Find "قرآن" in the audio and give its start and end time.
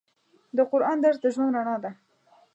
0.71-0.97